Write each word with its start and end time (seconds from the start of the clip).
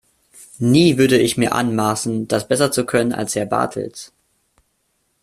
Nie 0.57 0.97
würde 0.97 1.19
ich 1.19 1.37
mir 1.37 1.53
anmaßen, 1.53 2.27
das 2.27 2.47
besser 2.47 2.71
zu 2.71 2.87
können 2.87 3.13
als 3.13 3.35
Herr 3.35 3.45
Bartels. 3.45 4.11